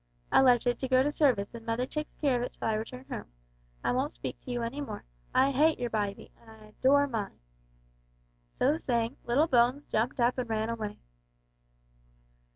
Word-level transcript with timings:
"I 0.31 0.41
left 0.41 0.65
it 0.65 0.79
to 0.79 0.87
go 0.87 1.03
to 1.03 1.11
service, 1.11 1.53
and 1.53 1.63
mother 1.63 1.85
takes 1.85 2.15
care 2.15 2.37
of 2.37 2.41
it 2.41 2.53
till 2.57 2.67
I 2.67 2.73
return 2.73 3.05
home. 3.07 3.27
I 3.83 3.91
won't 3.91 4.11
speak 4.11 4.41
to 4.41 4.49
you 4.51 4.63
any 4.63 4.81
more. 4.81 5.03
I 5.31 5.51
hate 5.51 5.77
your 5.77 5.91
bybie, 5.91 6.31
and 6.41 6.49
I 6.49 6.65
adore 6.79 7.05
mine!" 7.05 7.37
So 8.57 8.77
saying, 8.77 9.17
little 9.27 9.45
Bones 9.45 9.85
jumped 9.91 10.19
up 10.19 10.39
and 10.39 10.49
ran 10.49 10.71
away. 10.71 10.97